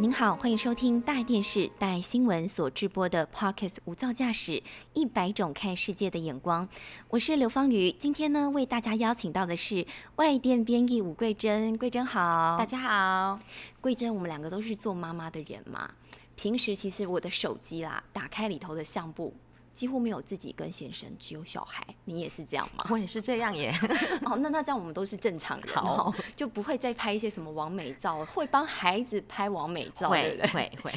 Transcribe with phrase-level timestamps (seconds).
[0.00, 4.62] 您好，欢迎收听大电视、大新闻所直播的 Pockets 无噪驾驶
[4.94, 6.66] 一百种看世界的眼光。
[7.10, 9.86] 我是刘芳瑜，今天呢为大家邀请到的是
[10.16, 11.76] 外电编译吴桂珍。
[11.76, 13.38] 桂珍好，大家好。
[13.82, 15.90] 桂珍，我们两个都是做妈妈的人嘛，
[16.34, 19.34] 平时其实我的手机啦，打开里头的相簿。
[19.72, 21.86] 几乎没有自己跟先生，只有小孩。
[22.04, 22.84] 你也是这样吗？
[22.90, 23.72] 我也是这样耶。
[24.26, 30.92] 哦，那那这样我们都是正常人，好，就不会再拍一些什么完美照，会帮孩子拍完美照，会会会。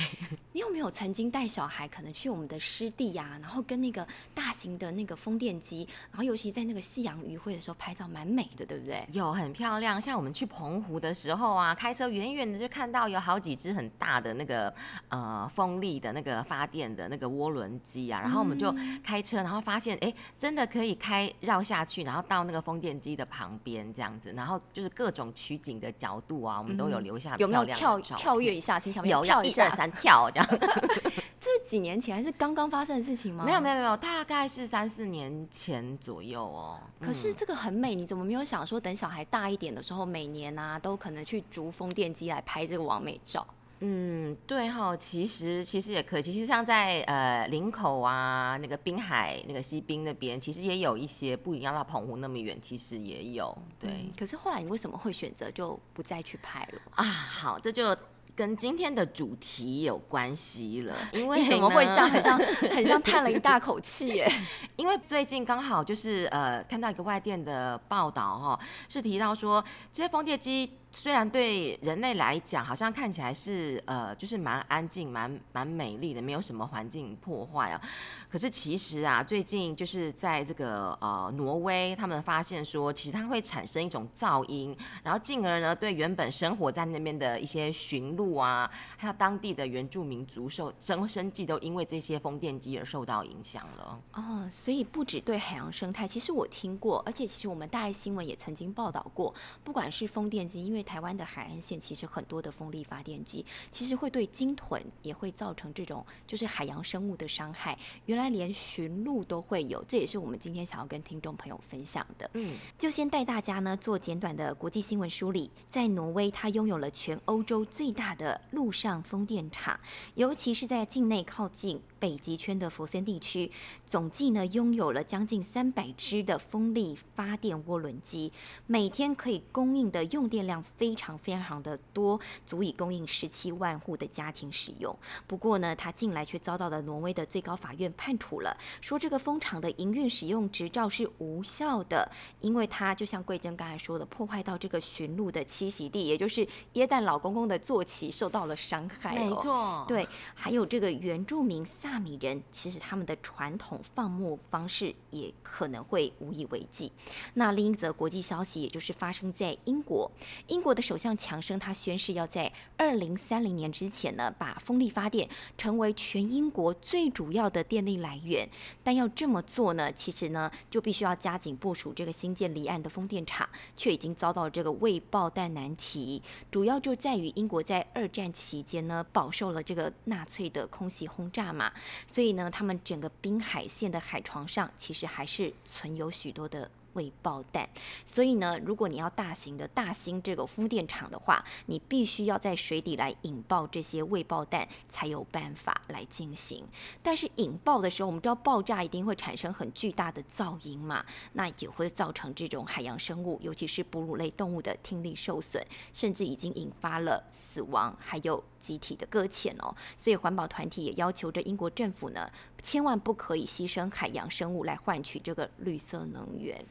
[0.53, 9.05] 你有没有曾经带小孩，可能去我们的湿地呀，然后跟那个大型的那个风电机，然后尤其在那个夕阳余晖的时候拍照，蛮美的，对不对？
[9.11, 9.99] 有很漂亮。
[9.99, 14.73] 像我们去澎湖的时候啊，开车远远的就看到有好几只很大的那个
[15.09, 18.73] 呃风力的那个发电的那个涡轮机啊，然后我们就。
[19.03, 27.35] 开车，然后发现，哎，真的可以开绕下去，然后到那个风电机的旁边这样子，然后就是各种取景的角度啊，我们都有留下。
[27.37, 28.79] 有没有跳跳跃一下？
[28.79, 30.42] 请小朋友跳一二三跳这样。
[31.39, 33.43] 这是几年前还是刚刚发生的事情吗？
[33.45, 36.79] 没有没有没有，大概是三四年前左右哦。
[37.01, 43.45] 可是这个很美，你怎么没有想说等小孩大一点的时候，每年啊都可能去逐风电机来拍这个完美照？
[43.85, 53.53] 嗯，对哈，其实其实也可以，其实像在呃林口啊，那个滨海那个西滨那边，其实也有一些不一样，到澎湖那么远，其实也有。
[53.77, 57.03] 对，可是后来你为什么会选择就不再去拍了啊？
[57.03, 57.93] 好，这就。
[58.35, 64.31] 跟今天的主题有关系了，因为怎么会像很像很像叹了一大口气耶？
[64.75, 68.59] 因为最近刚好就是呃看到一个外电的报道哈，
[68.89, 77.81] 是提到说这些风电机虽然对人类来讲好像看起来是呃就是蛮安静、蛮蛮美丽的，没有什么环境破坏啊，
[78.29, 88.43] 可是其实啊最近就是在这个呃挪威，他们发现说其实它会产生一种噪音，然后进而呢对原本生活在那边的一些驯鹿。
[88.43, 93.99] 啊，还有当地的原住民族受生生计都因为这些风电机而受到影响了。
[94.13, 99.33] 哦，所以不止对海洋生态，其实我听过，而且其实我们大爱新闻也曾经报道过，
[99.63, 107.77] 不管是风电机，因为台湾的海岸线其实很多的风力发电机，其实会对鲸豚也会造成这种就是海洋生物的伤害。
[108.05, 112.29] 原来连驯鹿都会有，这也是我们今天想要跟听众朋友分享的。
[112.35, 115.49] 嗯，就先带大家呢做简短的国际新闻梳理。
[115.67, 118.03] 在挪威，它拥有了全欧洲最大。
[118.13, 119.79] 的陆上风电场，
[120.15, 121.81] 尤其是在境内靠近。
[122.03, 123.49] 北极圈的佛森地区，
[123.85, 128.29] 总计呢拥有了将近三百只的风力发电涡轮机，
[128.67, 134.95] 每天可以供应的用电量非常非常的多，足以供应十七万户的家庭使用。
[135.25, 142.07] 不过呢，它近来却遭到了挪威的最高法院判处了，说这个风场的营运使用执照是无效的，
[142.41, 149.15] 因为它就像桂珍刚才说的，破坏到这个驯鹿的栖息地，也就是耶诞老公公的坐骑受到了伤害。
[149.15, 152.03] 没错，对，还有这个原住民萨。
[152.03, 156.91] 米人其实他们的传统放牧方式也可能会无以为继。
[157.35, 160.11] 那另一则国际消息，也就是发生在英国，
[160.47, 168.49] 英英国的首相强生他宣誓要在二零三零年之前呢，把风力发电成为全英国最主要的电力来源。
[168.81, 176.23] 但要这么做呢，其实呢就必须要加紧部署这个新建离岸的风电场，却已经遭到这个未爆弹难题。
[176.49, 181.73] 主要就在于英国在二战期间呢，饱受了这个纳粹的空袭轰炸嘛。
[182.07, 186.71] 所以呢，他们整个滨海线的海床上，其实还是存有许多的。
[186.93, 187.67] 未爆弹，
[188.05, 196.63] 所以呢，如果你要大型的大兴这个风电场的话，你必须要在水底来引爆这些未爆弹，才有办法来进行。
[197.01, 209.75] 但是引爆的时候，我们知道爆炸一定会产生很巨大的噪音嘛，那也会造成这种海洋生物，尤其是哺乳类动物的听力受损，甚至已经引发了死亡，还有集体的搁浅哦。
[209.97, 212.29] 所以环保团体也要求着英国政府呢。
[212.61, 216.63] 千万不可以牺牲海洋生物来换取这个绿色能源。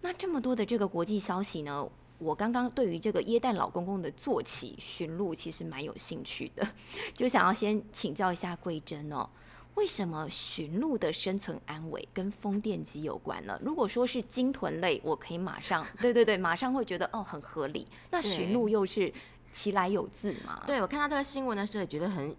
[0.00, 1.88] 那这么多的这个国际消息呢？
[2.18, 6.66] 我刚刚对于这个耶诞老公公的坐骑驯鹿其实蛮有兴趣的，
[7.12, 9.28] 就想要先请教一下桂珍哦，
[9.74, 13.60] 为什么驯鹿的生存安危跟风电机有关呢？
[13.62, 17.86] 如果说是鲸豚类，我可以马上对对对，马上会觉得哦很合理。
[18.10, 19.12] 那驯鹿又是
[19.56, 20.62] 其来有自嘛？
[20.66, 22.36] 对我看到这个新闻的时候也觉得很。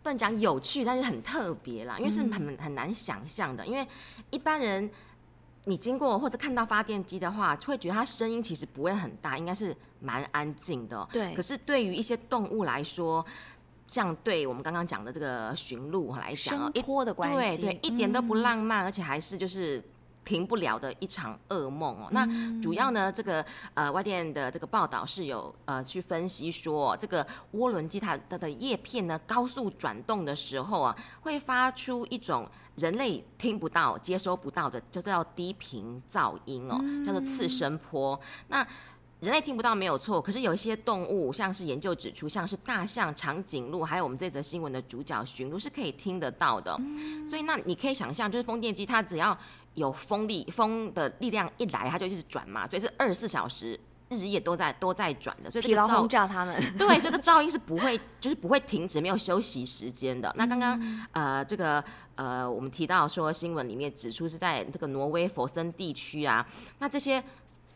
[0.00, 3.66] 不能讲有趣，但是很特别啦，因为是很很难想象的。
[3.66, 3.86] 因为
[4.30, 4.88] 一般人
[5.64, 11.06] 你经过或者看到发电机的话，会觉得它声音其实不会很大，应该是蛮安静的。
[11.12, 13.26] 对可是对于一些动物来说，
[13.88, 19.82] 像对我们刚刚讲的这个驯鹿来讲哦声，波的关系，对对，一点都不嗯浪漫，而且还是就是。
[20.24, 22.08] 停不了的一场噩梦哦。
[22.10, 23.44] 那嗯主要呢，这个
[23.74, 38.18] 呃外电的这个报道是有呃去分析说，这个涡轮机它它的叶片呢高速转动的时候啊，会发出一种人类听不到、接收不到的，就叫低频噪音哦，叫做次声波。
[38.48, 38.66] 那
[39.20, 46.78] 人类听不到没有错，可是有一些动物，像是研究指出，像是大象、长颈鹿，还有我们这则新闻的主角驯鹿是可以听得到的。
[47.28, 49.36] 所以那你可以想象，就是风电机它只要
[49.78, 53.78] 有风力，风的力量一来，它就一直转嘛，所以是二十四小时。
[54.10, 56.58] 日夜都在都在转的，所以这个噪疲劳轰炸他们。
[56.78, 60.34] 对，这个噪音是不会，就是不会停止，没有休息时间的。
[60.34, 61.84] 那刚刚、嗯呃，这个
[62.14, 66.46] 呃，我们提到说新闻里面指出是在这个挪威佛森地区啊，
[66.78, 67.22] 那这些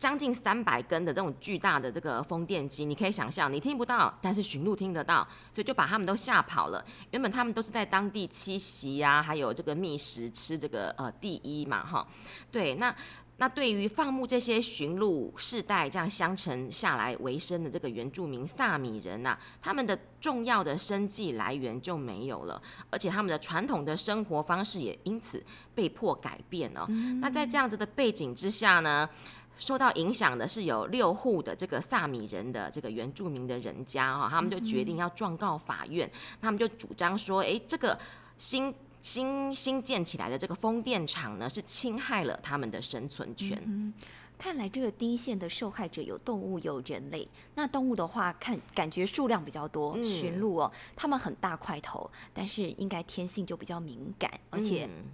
[0.03, 6.83] 将近三百根的这种巨大的这个风电机，你可以想象，你听不到，但是驯鹿听得到，所以就把他们都吓跑了。
[7.11, 12.05] 原本他们都是在当地栖息呀、还有这个觅食吃这个呃第一嘛哈，
[12.51, 12.93] 对，那。
[13.37, 22.61] 那对于放牧这些驯鹿世代这样相承下来为生的这个原住民萨米人呐、啊他们的重要的生计来源就没有了，
[22.91, 26.85] 而且他们的传统的生活方式也因此被迫改变哦。
[27.19, 29.09] 那在这样子的背景之下呢？
[29.57, 36.09] 受到影响的是有六户的这个萨米人的这个原住民的人家哈、他们就决定要状告法院，
[36.41, 37.97] 他们就主张说，诶，这个
[38.37, 43.93] 新新新建起来的这个风电场呢，是侵害了他们的生存权。
[44.35, 47.25] 看来这个第一线的受害者有动物有人类。
[47.55, 55.05] 那动物的话，看感觉数量比较多，嗯驯鹿哦，它们很大块头，但是应该天性就比较敏感，而且嗯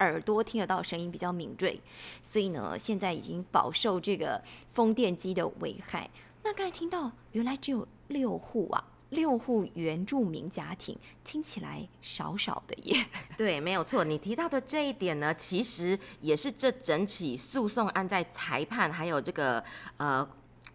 [0.00, 1.80] 耳朵听得到声音比较敏锐，
[2.22, 6.08] 所以呢，现在已经饱受这个风电机的危害。
[6.42, 13.06] 那刚才听到，原来只有六户啊，六户原住民家庭，听起来少少的耶。
[13.36, 14.04] 对，没有错。
[14.04, 19.62] 你提到的这一点呢，其实也是这整起诉讼案在裁判还有这个
[19.96, 20.28] 呃。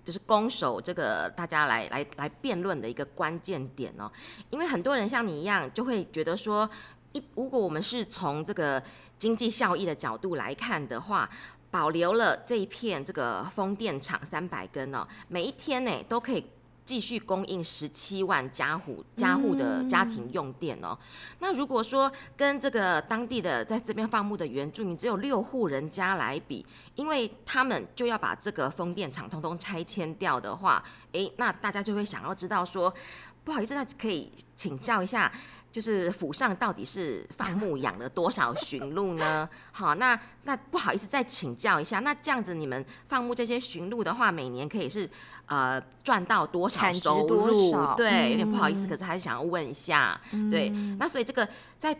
[0.03, 4.11] 就是攻守这个大家来来来辩论的一个关键点哦，
[4.49, 6.67] 因为很多人像你一样就会觉得说，
[7.13, 8.81] 一如果我们是从这个
[9.19, 11.29] 经济效益的角度来看的话，
[11.69, 16.45] 保留了这一片这个风电场三百根哦，每一天呢都可以
[16.83, 20.97] 继续供应十七万家户家户的家庭用电哦。
[21.39, 26.65] 那如果说跟这个当地的在这边放牧的原住民只有六户人家来比，
[26.95, 32.93] 因为他们就要把这个风电场通通拆迁掉的话，诶，那大家就会想要知道说，
[33.45, 35.31] 不好意思，那可以请教一下。
[35.71, 39.47] 就是府上到底是放牧养了多少驯鹿呢？
[39.71, 45.09] 好，那那不好意思再请教一下，那这样子你们放牧这些驯鹿的话，每年可以是
[45.45, 47.95] 呃赚到多少收多入少？
[47.95, 50.19] 对，有点不好意思，嗯可是还是想要问一下。
[50.51, 50.69] 对，
[50.99, 51.47] 那所以这个
[51.77, 51.97] 在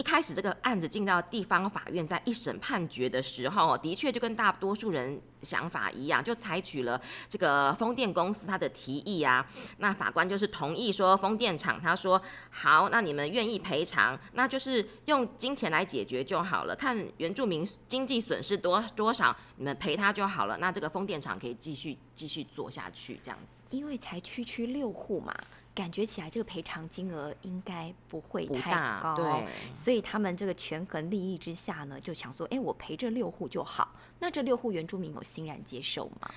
[0.00, 6.98] 一开始这个案子进到地方法院，在一审判决的时候，的确就跟大多数人想法一样，就采取了
[7.28, 9.46] 这个风电公司他的提议啊。
[9.76, 12.18] 那法官就是同意说，风电厂他说
[12.48, 20.56] 好，那你们愿意赔偿，那就是用金钱来解决就好了，看原住民经济损失多多少，你们赔他就好了。
[20.56, 25.38] 那这个风电厂可以继续继续做下去，这样子因为才区区六户嘛，
[25.80, 29.46] 感觉起来这个赔偿金额应该不会太高，对。
[29.74, 33.94] 所以他们这个权衡利益之下呢，就想说，哎，我赔这六户就好。
[34.18, 36.30] 那这六户原住民有欣然接受吗？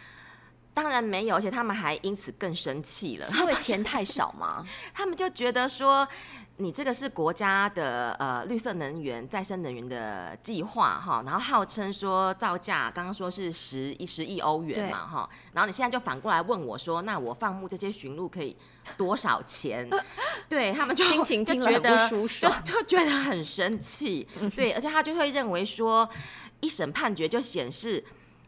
[0.74, 3.28] 当然没有，而且他们还因此更生气了。
[3.38, 4.66] 因为钱 太少吗？
[4.94, 6.08] 他们就觉得说，
[6.58, 18.56] 你这个是国家的呃绿色能源、再生能源的计划哈，然后号称说造价刚刚说是十一十亿欧元嘛哈，然后你现在就反过来问我说，那我放牧这些驯鹿可以
[18.96, 19.90] 多少钱？
[20.48, 22.28] 对他们就心情就觉得就。
[22.28, 26.08] 就觉得很生气，对，而且他就会认为说，
[26.60, 28.04] 一审判决就显示。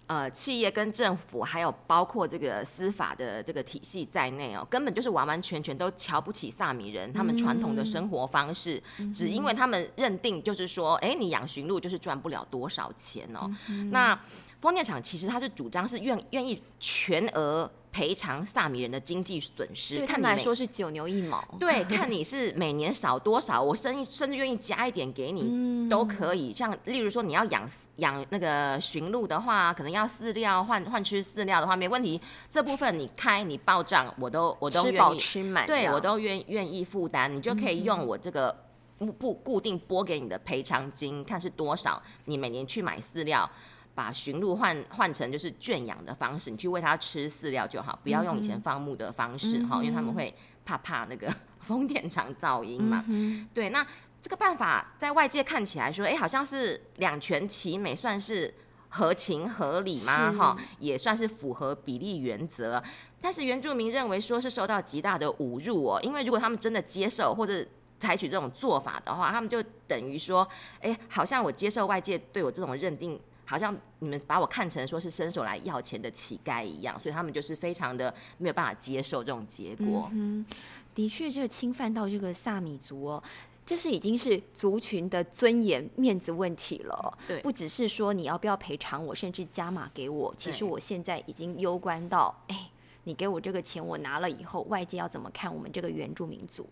[0.07, 8.81] 呃，企业跟政府还有包括这个司法的这个体系在内哦，根本就是完完全全都瞧不起萨米人他们传统的生活方式，
[9.13, 13.49] 只因为他们认定就是说，哎，你养驯鹿就是赚不了多少钱哦。
[13.89, 14.15] 那
[14.61, 21.41] 风电场其实他是主张是愿愿意全额赔偿萨米人的经济损失，对看你每说是九牛一毛。
[21.57, 26.51] 对，看你是每年少多少，我甚至甚至愿意加一点给你，嗯都可以。
[26.51, 32.19] 像例如说你要养养那个驯鹿的话，可能要饲料换换吃饲料的话，没问题。
[32.49, 38.53] 这部分你开你报账，我都我都愿意，吃满，对我都愿愿意负担，你就可以用我这个
[38.97, 43.49] 不不固定拨给你的赔偿金，看是多少，你每年去买饲料。
[43.95, 50.31] 把驯鹿换换成就是圈养的方式，你去喂它吃饲料就好，不要用以前放牧的方式哈，因为他们会
[50.65, 53.05] 怕怕那个 风电场噪音嘛。
[53.53, 53.87] 对，那
[54.21, 58.53] 这个办法在外界看起来说，哎，好像是两全其美，算是
[58.89, 60.33] 合情合理吗？
[60.33, 62.83] 哈，也算是符合比例原则。
[63.21, 67.65] 但是原住民认为说是受到极大的侮辱哦，因为如果他们真的接受或者
[67.97, 70.45] 采取这种做法的话，他们就等于说，
[70.81, 73.17] 哎，好像我接受外界对我这种认定。
[73.45, 80.09] 好像你们把我看成说是伸手来要钱的乞丐一样，所以他们就是非常的没有办法接受这种结果。
[80.13, 80.45] 嗯，
[80.93, 83.23] 的确，这个侵犯到这个萨米族哦，
[83.65, 87.17] 这是已经是族群的尊严、面子问题了。
[87.27, 90.33] 对，不只是说你要不要赔偿我，甚至加码给我。
[90.37, 92.69] 其实我现在已经攸关到，哎，
[93.03, 96.67] 你给我这个钱，我拿了以后，外界要怎么看我们这个原住民族？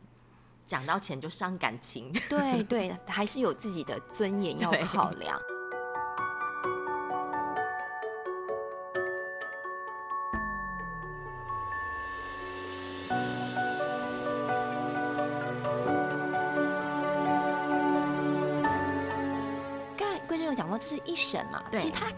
[0.66, 2.12] 讲到钱就伤感情。
[2.30, 5.40] 对对，还是有自己的尊严要 考量。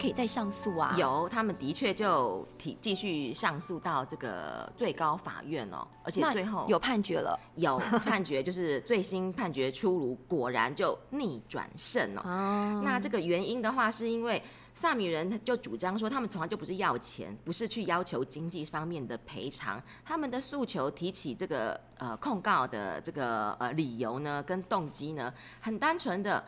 [0.00, 0.94] 可以再上诉啊。
[0.98, 7.38] 有，他们的确就提继续上诉到这个最高法院哦，而且最后有判决了。
[7.56, 12.22] 有判决，就是最新判决出炉，果然就逆转胜哦。
[12.24, 12.82] 哦。
[12.84, 14.42] 那这个原因的话，是因为
[14.74, 26.44] 萨米人就主张说，他们从来就不是要钱，不是去要求经济方面的赔偿，他们的诉求提起这个呃控告的这个呃理由呢，跟动机呢，很单纯的。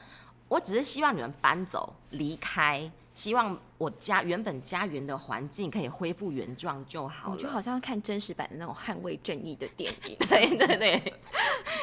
[0.46, 7.34] 我只是希望你们搬走、离开，希望我家原本家园的环境可以恢复原状就好了。
[7.34, 10.16] 我觉得好像看真实版的那种捍卫正义的电影。
[10.20, 11.14] 对 对对，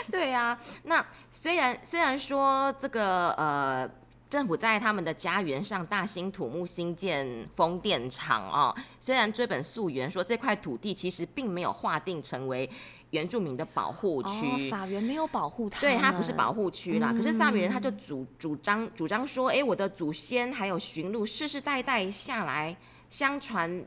[0.09, 0.57] 对呀。
[0.85, 3.85] 那虽然虽然说这个呃，
[4.29, 12.69] 政府在他们的家园上大兴土木新建风电场哦，虽然追本溯源说这块土地其实并没有划定成为。
[13.15, 17.13] 原住民的保护区，法源没有保护他，对他不是保护区啦。
[17.13, 22.75] 可是萨米人他就主主张主张说，哎，我的祖先还有驯鹿世世代代下来，
[23.09, 23.83] 相传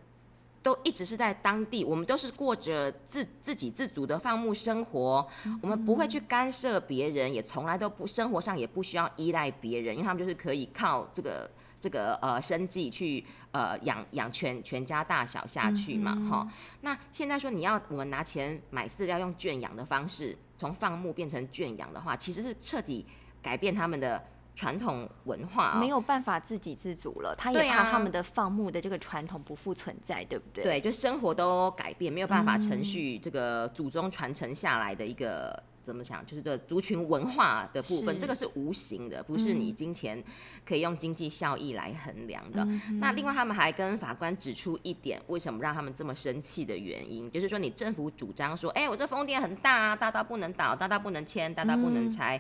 [0.63, 5.27] 都一直是在当地，我们都是过着自自给自足的放牧生活，
[5.61, 11.51] 我们不会去干涉别人，也从来都不生活上也不需要依赖别人，因为他们就是可以靠这个。
[11.81, 16.49] 这个呃生计去呃养养全全家大小下去嘛哈，
[16.81, 23.07] 那现在说你要我们拿钱买饲料用圈养的方式，从放牧变成圈养的话，其实是彻底
[23.41, 24.23] 改变他们的
[24.55, 27.35] 传统文化，没有办法自给自足了。
[27.39, 30.65] 他也怕他们的放牧的这个传统不复存在，对不对？
[30.65, 35.63] 对，就生活都改变，没有办法承续这个祖宗传承下来的一个。
[35.88, 36.25] 怎么讲？
[36.26, 40.23] 就是这族群文化的部分，这个是无形的，不是你金钱
[40.66, 42.62] 可以用经济效益来衡量的。
[43.00, 52.38] 那另外，他们还跟法官指出一点，为什么让他们这么生气的原因，就是说你政府主张说，哎，我这风电很大啊，大到不能倒，大到不能迁，大到不能拆。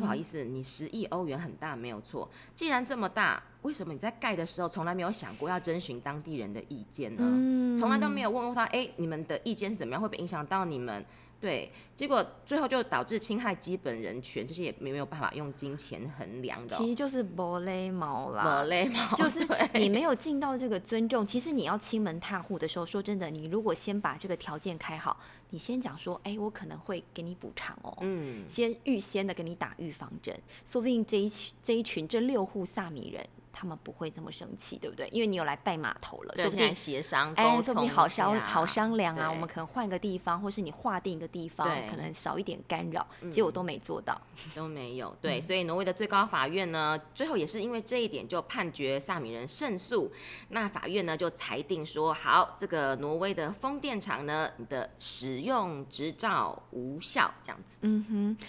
[0.00, 2.28] 不好意思，你十亿欧元很大，没有错。
[2.56, 7.78] 既然这么大，为什么你在盖的时候从来没有想过要征询当地人的意见呢？
[7.78, 11.06] 从来都没有问过他，哎，你们的意见是怎么样，会不会影响到你们？
[11.40, 16.76] 对，结果最后就导致侵害基本人权，这些也没有办法用金钱衡量的。
[16.76, 21.26] 其实就是伯雷毛啦，伯雷毛，就是 你没有尽到这个尊重。
[21.26, 25.18] 其实你要亲门踏户的时候，说真的，你如果先把这个条件开好，
[25.48, 33.26] 你先讲说，哎，我可能会给你补偿哦，嗯，先预先的给你打预防针，说不定这一群这一群这六户萨米人。
[33.60, 35.06] 他们不会这么生气，对不对？
[35.08, 39.30] 因为你有来拜码头了，说不定协商，哎，说不定好商好商量啊。
[39.30, 43.06] 我们可能换个地方，或是你划定一个地方，可能少一点干扰。
[43.30, 44.18] 结果都没做到，
[44.54, 45.14] 都没有。
[45.20, 50.10] 对，所以挪威的最高法院呢，最后也是因为这一点，就判决萨米人胜诉。
[50.48, 57.76] 那法院呢，就裁定说，好，这个挪威的风电厂呢你的使用执照无效，这样子。
[57.82, 58.46] 嗯哼，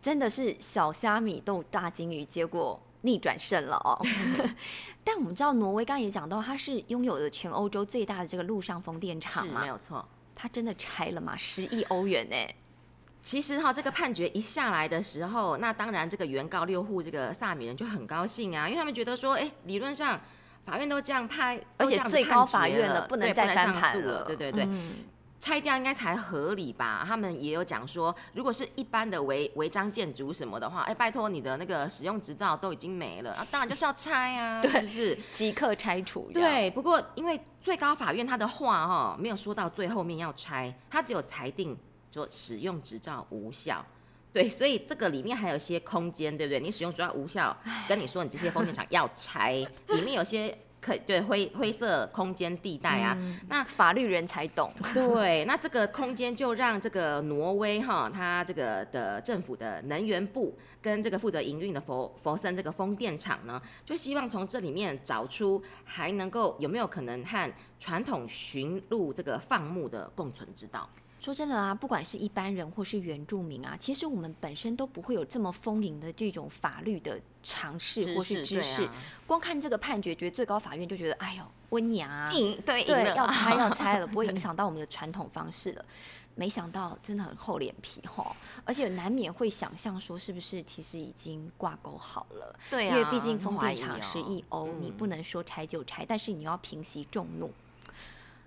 [0.00, 2.80] 真的是小虾米斗大金鱼，结果。
[3.04, 4.00] 逆转胜了哦，
[5.04, 10.06] 但我们知道挪威刚刚也讲到，它是拥有了全欧洲最大的这个陆上风电场嘛，没有错。
[10.34, 11.36] 它真的拆了吗？
[11.36, 12.36] 十亿欧元呢？
[13.22, 20.20] 其实哈，这个判决一下来的时候，那当然这个原告六户这个萨米人就很高兴啊，因为他们觉得说，哎，理论上
[20.64, 24.66] 法院都这样判，而且最高法院了，不能再翻盘了，对对对。
[25.44, 27.04] 拆掉应该才合理吧？
[27.06, 35.18] 他们也有讲说，如果是一般的违违章建筑什么的话，哎，拜托你的那个使用执照都已经没了啊，当然就是要拆啊， 是不是？
[35.34, 36.30] 即刻拆除。
[36.32, 41.76] 对，不过因为最高法院他的话哈，没有说到最后面要拆，他只有裁定
[42.10, 43.84] 说使用执照无效。
[44.32, 46.58] 对，所以这个里面还有一些空间，对不对？
[46.58, 47.54] 你使用主要无效，
[47.86, 49.56] 跟你说你这些风电场要拆，
[49.88, 50.56] 里面有些。
[50.84, 53.16] 可对灰灰色空间地带啊。
[53.48, 54.70] 那法律人才懂。
[54.92, 67.52] 对，那这个空间就让这个挪威哈，它这个的政府的能源部跟这个负责营运的佛佛森这个风电厂呢，就希望从这里面找出还能够有没有可能和
[67.84, 70.88] 传统驯鹿这个放牧的共存之道。
[71.20, 78.88] 说真的啊，不管是一般人或是原住民啊，其实我们本身都不会有这么丰盈的这种法律的尝试或是知识。
[79.26, 82.26] 光看这个判决，觉得最高法院就觉得，哎呦，温雅，
[82.64, 85.84] 对对，要拆 要拆了，不会影响到我们的传统方式了。
[86.36, 92.58] 没想到真的很厚脸皮哈，而且难免会想象说，是不是其实已经挂钩好了？
[92.70, 97.52] 对因为毕竟风电场是一欧，你不能说拆就拆，但是你要平息众怒。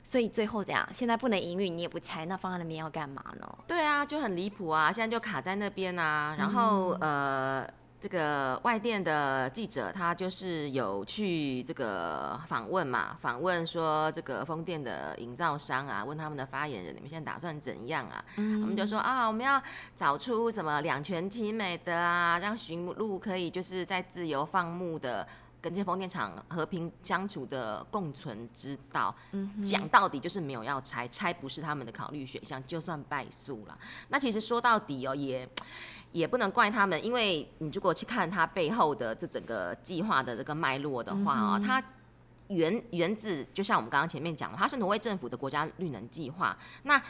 [0.08, 0.88] 所以最后怎样？
[0.94, 3.58] 现在不能营运，你也不拆，那放在那边要干嘛呢？
[3.68, 4.90] 对啊，就很离谱啊！
[4.90, 6.34] 现在就卡在那边啊。
[6.40, 7.68] 然后呃，
[8.00, 18.24] 这个外电的记者他就是有去这个访问嘛，访问说这个风电的营造商啊，问他们的发言人，你们现在打算怎样啊？
[18.38, 19.62] 他们就说啊，我们要
[19.94, 25.28] 找出什么两全其美的啊，让驯鹿可以就是在自由放牧的。
[25.68, 29.14] 跟这风电厂和平相处的共存之道，
[29.66, 33.78] 讲到底就是没有要拆，拆不是他们的考虑选项，就算败诉了。
[34.08, 35.46] 那其实说到底哦，也
[36.14, 41.84] 也不能怪他们，因为你如果去看他背后的这整个计划的这个脉络的话啊，它
[42.48, 46.58] 源源自就像我们刚刚前面讲的，它是挪威政府的国家绿能计划。
[46.84, 47.02] 那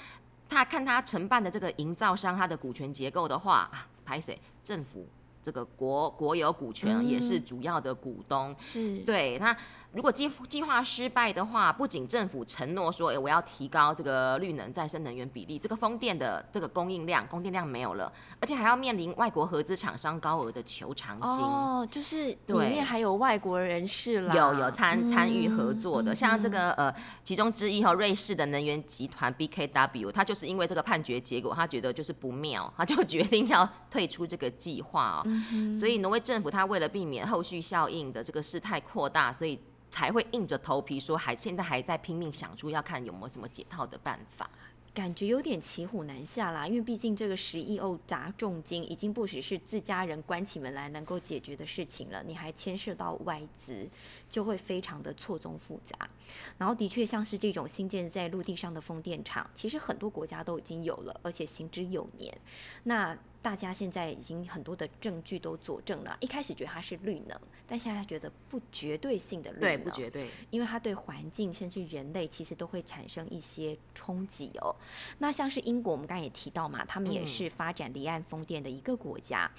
[0.50, 3.70] 他看他承办的这个营造商，他的股权结构的话，
[4.04, 5.06] 拍谁政府？
[5.48, 9.56] 这个国国有股权也是主要的股东，是对那。
[9.94, 21.44] 如果计计划失败的话，不仅政府承诺说，哎，我要提高这个绿能再生能源比例，这个风电的这个供应量，供电量没有了，而且还要面临外国合资厂商高额的求偿金。
[21.44, 35.74] 哦，就是里面还有外国人士啦，有有参参与合作的，像这个呃，其中之一哈，瑞士的能源集团 BKW，他就是因为这个判决结果，他觉得就是不妙，他就决定要退出这个计划哦。
[35.74, 39.58] 所以挪威政府他为了避免后续效应的这个事态扩大，所以。
[39.98, 44.48] 才会硬着头皮说，还现在还在拼命想出要看有没有什么解套的办法，
[44.94, 46.68] 感觉有点骑虎难下啦。
[46.68, 53.90] 因为毕竟这个十亿欧砸重金，已经不只是自家人关起门来能够解决的事情了，你还牵涉到外资，
[54.30, 55.98] 就会非常的错综复杂。
[56.58, 62.38] 然后的确像是这种新建在陆地上的风电场，其实很多国家都已经有了，而且行之有年。
[62.84, 74.76] 那大家现在已经很多的证据都佐证了，一开始觉得它是绿能，但现在觉得不绝对性的绿能，对，不绝对，因为它对环境甚至人类其实都会产生一些冲击哦。
[75.20, 79.50] 那像是英国，我们刚才也提到嘛，他们也是发展离岸风电的一个国家，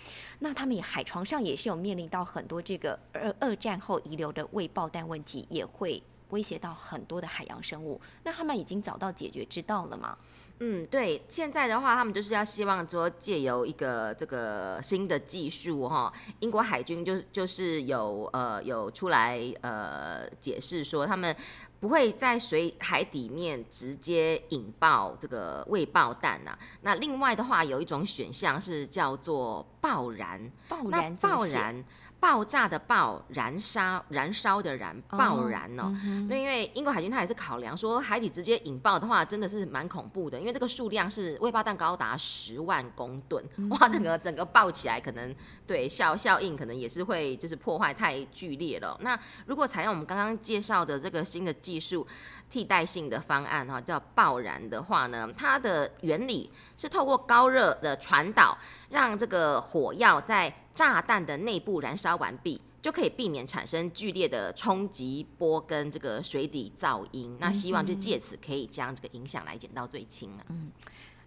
[0.40, 8.00] 那他们也海床上也是有面临到很多这个二二战后遗留的未爆弹问题，也会威胁到很多的海洋生物。
[8.24, 10.18] 那他们已经找到解决之道了吗？
[10.58, 21.34] 嗯，对，现在的话，他们就是要希望说借由一个这个新的技术哈，英国海军就就是有呃有出来呃解释说，他们
[21.78, 26.58] 不会在水海底面直接引爆这个未爆弹呐。
[26.82, 31.84] 那另外的话，有一种选项是叫做爆燃，爆燃，爆燃。
[32.20, 35.94] 爆炸的爆，燃烧燃烧的燃，爆燃哦。
[36.28, 45.34] 那因为英国海军他也是考量说，海底直接引爆的话，真的是蛮恐怖的，因为这个数量是未爆弹高达十万公吨，哇，整个整个爆起来，可能
[45.66, 48.96] 对效效应可能也是会就是破坏太剧烈了。
[49.00, 52.06] 那如果采用我们刚刚介绍的这个新的技术。
[52.50, 58.56] 替代性的方案哈，叫爆燃的话呢，它的原理是透过高热的传导，
[58.90, 67.36] 让这个火药在炸弹的内部燃烧完毕，就可以避免产生剧烈的冲击波跟这个水底噪音。
[67.38, 70.44] 那希望就借此可以将这个影响来减到最轻啊。
[70.48, 70.70] 嗯，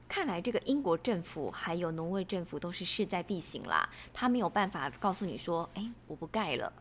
[0.09, 6.73] 看来这个英国政府还有挪威政府都是势在必行啦，他没有办法告诉你说，哎，我不盖了，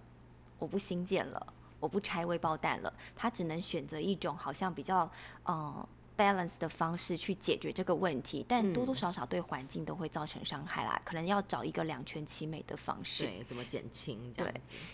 [0.58, 1.46] 我不新建了。
[1.80, 5.10] 我不拆微爆弹了，他只能选择一种好像比较
[5.44, 11.00] 呃 balance 的方式去解决这个问题，但多多少少对环境都会造成伤害啦。
[11.02, 13.24] 可能要找一个两全其美的方式。
[13.24, 14.18] 对，怎么减轻？
[14.36, 14.52] 对，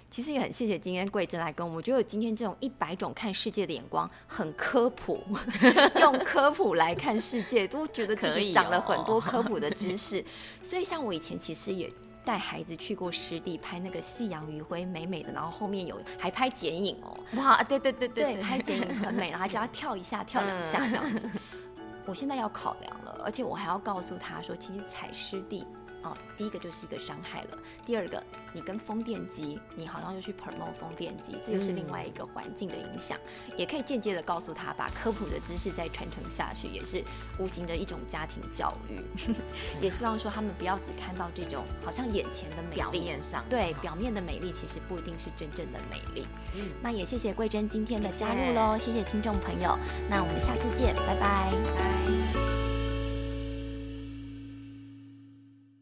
[0.09, 5.21] 其实也很谢谢今天桂珍来跟我们，我觉得今天这种一百种看世界的眼光很科普，
[6.01, 10.25] 用科普来看世界，都觉得自己长了很多科普的知 识。
[10.63, 11.93] 所以像我以前其实也。
[12.27, 21.31] 带孩子去过湿地拍那个夕阳余晖，美美的，然后后面有还拍剪影哦，哇，对对对对，拍剪影很美，然后还叫他 跳一下，跳两下这样子。
[22.05, 25.65] 我现在要考量了，而且我还要告诉他说，其实踩湿地
[26.03, 33.19] 哦，第一个就是一个伤害了，第二个你跟风电机，你好像就去 promote 风电机，这又是另外一个环境的影响，
[33.57, 37.03] 也可以间接的告诉他，把科普的知识再传承下去，也是
[37.39, 39.03] 无形的一种家庭教育。
[39.81, 46.27] 也希望说他们不要只看到这种好像眼前的美丽，表面上对表面的美丽，其实不一定是真正的美丽。
[46.55, 49.77] 嗯那也谢谢桂珍今天的加入喽，谢谢听众朋友，
[50.09, 51.53] 那我们下次见，拜拜。
[51.77, 52.76] 拜